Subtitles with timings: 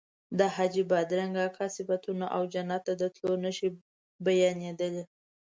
[0.37, 3.69] د حاجي بادرنګ اکا صفتونه او جنت ته د تلو نښې
[4.25, 5.03] بیانېدلې.